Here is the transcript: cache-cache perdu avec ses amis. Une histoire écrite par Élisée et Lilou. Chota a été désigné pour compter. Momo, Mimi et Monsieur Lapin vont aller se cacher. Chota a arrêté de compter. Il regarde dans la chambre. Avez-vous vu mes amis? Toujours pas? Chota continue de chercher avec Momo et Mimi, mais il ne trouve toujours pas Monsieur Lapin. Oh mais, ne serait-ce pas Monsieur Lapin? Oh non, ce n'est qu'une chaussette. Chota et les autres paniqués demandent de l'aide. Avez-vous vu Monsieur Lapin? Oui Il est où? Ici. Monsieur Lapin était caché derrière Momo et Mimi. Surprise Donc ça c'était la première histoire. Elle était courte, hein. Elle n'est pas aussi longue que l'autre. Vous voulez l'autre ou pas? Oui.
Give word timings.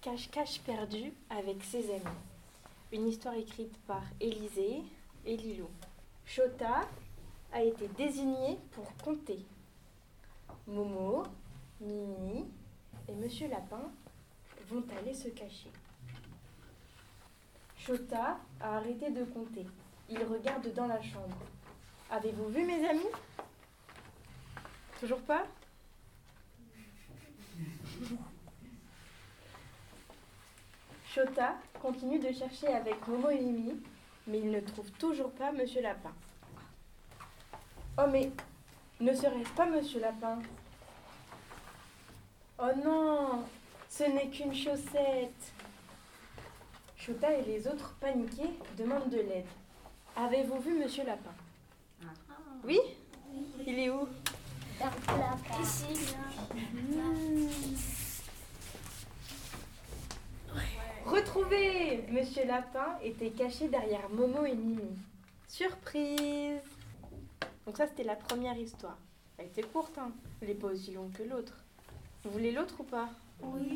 cache-cache 0.00 0.60
perdu 0.60 1.12
avec 1.28 1.62
ses 1.62 1.90
amis. 1.90 2.18
Une 2.92 3.06
histoire 3.06 3.34
écrite 3.34 3.76
par 3.86 4.02
Élisée 4.20 4.82
et 5.26 5.36
Lilou. 5.36 5.68
Chota 6.24 6.88
a 7.52 7.62
été 7.62 7.86
désigné 7.88 8.58
pour 8.72 8.86
compter. 9.04 9.38
Momo, 10.66 11.24
Mimi 11.80 12.46
et 13.08 13.14
Monsieur 13.14 13.48
Lapin 13.48 13.90
vont 14.68 14.84
aller 14.98 15.12
se 15.12 15.28
cacher. 15.28 15.70
Chota 17.76 18.38
a 18.60 18.76
arrêté 18.76 19.10
de 19.10 19.24
compter. 19.24 19.66
Il 20.08 20.22
regarde 20.24 20.72
dans 20.72 20.86
la 20.86 21.02
chambre. 21.02 21.36
Avez-vous 22.10 22.48
vu 22.48 22.64
mes 22.64 22.88
amis? 22.88 23.00
Toujours 24.98 25.20
pas? 25.22 25.44
Chota 31.12 31.56
continue 31.82 32.20
de 32.20 32.30
chercher 32.32 32.68
avec 32.68 33.08
Momo 33.08 33.30
et 33.30 33.40
Mimi, 33.40 33.82
mais 34.28 34.38
il 34.38 34.50
ne 34.50 34.60
trouve 34.60 34.88
toujours 34.92 35.32
pas 35.32 35.50
Monsieur 35.50 35.82
Lapin. 35.82 36.12
Oh 37.98 38.06
mais, 38.08 38.30
ne 39.00 39.12
serait-ce 39.12 39.50
pas 39.50 39.66
Monsieur 39.66 40.00
Lapin? 40.00 40.38
Oh 42.60 42.70
non, 42.84 43.44
ce 43.88 44.04
n'est 44.04 44.28
qu'une 44.28 44.54
chaussette. 44.54 45.52
Chota 46.96 47.34
et 47.34 47.42
les 47.42 47.66
autres 47.66 47.96
paniqués 48.00 48.50
demandent 48.78 49.10
de 49.10 49.16
l'aide. 49.16 49.46
Avez-vous 50.14 50.60
vu 50.60 50.78
Monsieur 50.78 51.04
Lapin? 51.04 51.34
Oui 52.62 52.78
Il 53.66 53.78
est 53.80 53.90
où? 53.90 54.06
Ici. 55.60 56.14
Monsieur 62.12 62.46
Lapin 62.46 62.96
était 63.02 63.30
caché 63.30 63.66
derrière 63.66 64.08
Momo 64.10 64.44
et 64.44 64.54
Mimi. 64.54 64.96
Surprise 65.48 66.60
Donc 67.66 67.76
ça 67.76 67.88
c'était 67.88 68.04
la 68.04 68.14
première 68.14 68.56
histoire. 68.56 68.96
Elle 69.36 69.46
était 69.46 69.62
courte, 69.62 69.98
hein. 69.98 70.12
Elle 70.40 70.48
n'est 70.48 70.54
pas 70.54 70.68
aussi 70.68 70.92
longue 70.92 71.12
que 71.12 71.24
l'autre. 71.24 71.54
Vous 72.22 72.30
voulez 72.30 72.52
l'autre 72.52 72.74
ou 72.78 72.84
pas? 72.84 73.08
Oui. 73.42 73.74